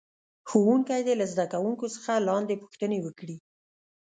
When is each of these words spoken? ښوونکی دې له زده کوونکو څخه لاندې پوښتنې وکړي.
ښوونکی 0.49 1.01
دې 1.07 1.13
له 1.21 1.25
زده 1.31 1.45
کوونکو 1.53 1.85
څخه 1.95 2.11
لاندې 2.29 2.59
پوښتنې 2.63 2.97
وکړي. 3.01 3.37